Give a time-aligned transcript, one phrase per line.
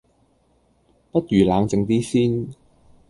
[1.11, 2.55] 不如冷靜啲先